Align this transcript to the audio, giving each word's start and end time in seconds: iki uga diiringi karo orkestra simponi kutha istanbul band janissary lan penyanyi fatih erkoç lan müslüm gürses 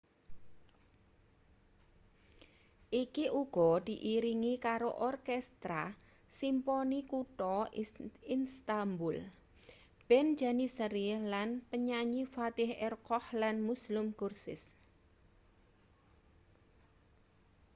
iki 3.03 3.25
uga 3.41 3.69
diiringi 3.87 4.53
karo 4.65 4.89
orkestra 5.09 5.83
simponi 6.39 6.99
kutha 7.11 7.55
istanbul 8.41 9.17
band 10.07 10.29
janissary 10.41 11.07
lan 11.33 11.49
penyanyi 11.69 12.21
fatih 12.33 12.69
erkoç 12.87 13.25
lan 13.41 13.55
müslüm 13.69 14.07
gürses 14.19 14.61